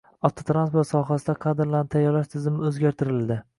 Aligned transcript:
Avtotransport 0.27 0.89
sohasida 0.91 1.35
kadrlarni 1.45 1.93
tayyorlash 1.97 2.35
tizimi 2.37 2.67
o‘zgartirildi 2.73 3.43